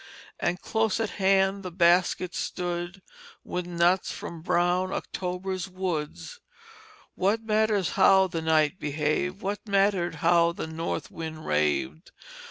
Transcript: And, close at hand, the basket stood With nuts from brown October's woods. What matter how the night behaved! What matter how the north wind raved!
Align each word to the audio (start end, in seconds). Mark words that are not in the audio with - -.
And, 0.39 0.59
close 0.59 0.99
at 0.99 1.11
hand, 1.21 1.61
the 1.61 1.69
basket 1.69 2.33
stood 2.33 3.03
With 3.43 3.67
nuts 3.67 4.11
from 4.11 4.41
brown 4.41 4.91
October's 4.91 5.67
woods. 5.67 6.39
What 7.13 7.43
matter 7.43 7.79
how 7.83 8.25
the 8.25 8.41
night 8.41 8.79
behaved! 8.79 9.41
What 9.43 9.59
matter 9.67 10.09
how 10.09 10.53
the 10.53 10.65
north 10.65 11.11
wind 11.11 11.45
raved! 11.45 12.09